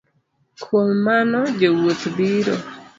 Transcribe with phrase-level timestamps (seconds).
[0.63, 2.55] Kuom mano jowuoth biro